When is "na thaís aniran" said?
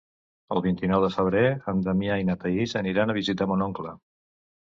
2.29-3.13